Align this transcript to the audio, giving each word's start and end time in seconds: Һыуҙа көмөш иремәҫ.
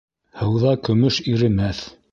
Һыуҙа 0.39 0.73
көмөш 0.89 1.21
иремәҫ. 1.35 1.89